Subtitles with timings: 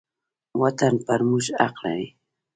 [0.61, 2.07] وطن پر موږ حق لري.